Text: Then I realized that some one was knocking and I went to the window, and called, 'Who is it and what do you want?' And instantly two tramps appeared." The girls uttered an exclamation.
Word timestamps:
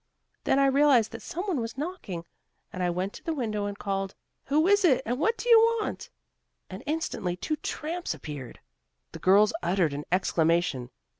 Then 0.45 0.57
I 0.57 0.65
realized 0.65 1.11
that 1.11 1.21
some 1.21 1.45
one 1.45 1.61
was 1.61 1.77
knocking 1.77 2.25
and 2.73 2.81
I 2.81 2.89
went 2.89 3.13
to 3.13 3.23
the 3.23 3.35
window, 3.35 3.67
and 3.67 3.77
called, 3.77 4.15
'Who 4.45 4.65
is 4.67 4.83
it 4.83 5.03
and 5.05 5.19
what 5.19 5.37
do 5.37 5.47
you 5.47 5.59
want?' 5.79 6.09
And 6.71 6.81
instantly 6.87 7.35
two 7.35 7.57
tramps 7.57 8.15
appeared." 8.15 8.59
The 9.11 9.19
girls 9.19 9.53
uttered 9.61 9.93
an 9.93 10.05
exclamation. 10.11 10.89